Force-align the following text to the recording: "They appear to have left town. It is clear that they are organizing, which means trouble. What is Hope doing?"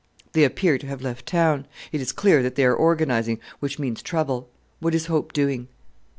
"They 0.31 0.43
appear 0.45 0.79
to 0.79 0.87
have 0.87 1.03
left 1.03 1.27
town. 1.27 1.67
It 1.91 2.01
is 2.01 2.11
clear 2.11 2.41
that 2.41 2.55
they 2.55 2.65
are 2.65 2.73
organizing, 2.73 3.39
which 3.59 3.77
means 3.77 4.01
trouble. 4.01 4.49
What 4.79 4.95
is 4.95 5.05
Hope 5.05 5.31
doing?" 5.31 5.67